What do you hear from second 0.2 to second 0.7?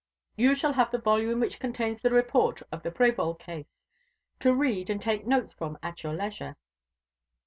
You